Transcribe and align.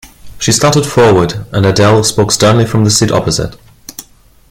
She 0.39 0.51
started 0.51 0.87
forward, 0.87 1.45
and 1.51 1.63
Adele 1.63 2.03
spoke 2.03 2.31
sternly 2.31 2.65
from 2.65 2.83
the 2.83 2.89
seat 2.89 3.11
opposite. 3.11 3.55